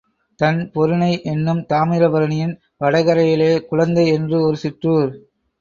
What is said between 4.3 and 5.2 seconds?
ஒரு சிற்றூர்.